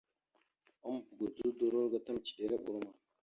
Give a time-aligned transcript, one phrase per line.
[0.85, 2.91] Ambogodzo udoróalgo ta micədere brom a.